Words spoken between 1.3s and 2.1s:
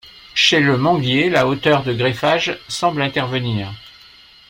hauteur de